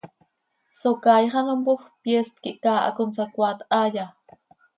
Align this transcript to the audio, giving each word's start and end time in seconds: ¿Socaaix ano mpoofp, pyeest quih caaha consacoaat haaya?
¿Socaaix 0.79 1.31
ano 1.39 1.53
mpoofp, 1.61 1.83
pyeest 2.03 2.35
quih 2.43 2.59
caaha 2.63 2.95
consacoaat 2.97 3.59
haaya? 3.69 4.05